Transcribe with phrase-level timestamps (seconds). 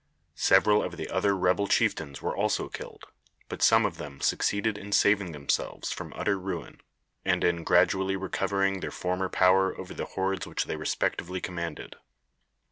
[0.33, 3.03] Several of the other rebel chieftains were also killed,
[3.49, 6.81] but some of them succeeded in saving themselves from utter ruin,
[7.23, 11.97] and in gradually recovering their former power over the hordes which they respectively commanded.